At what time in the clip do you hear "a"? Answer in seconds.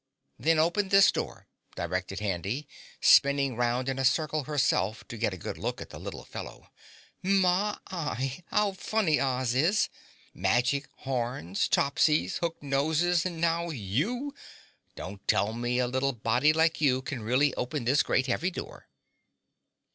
3.99-4.03, 5.31-5.37, 15.77-15.85